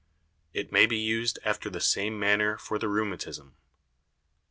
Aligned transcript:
It 0.51 0.71
may 0.71 0.87
be 0.87 0.97
used 0.97 1.37
after 1.45 1.69
the 1.69 1.79
same 1.79 2.17
manner 2.19 2.57
for 2.57 2.79
the 2.79 2.87
Rheumatism. 2.89 3.55